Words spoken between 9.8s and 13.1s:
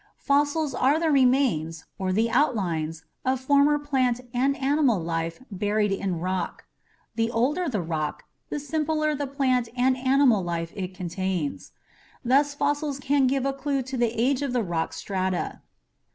animal life it contains. Thus fossils